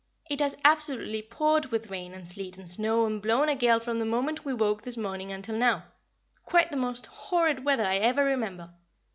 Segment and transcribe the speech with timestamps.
[0.31, 3.99] It has absolutely poured with rain and sleet and snow and blown a gale from
[3.99, 5.83] the moment we woke this morning until now
[6.43, 8.73] quite the most horrid weather I ever remember.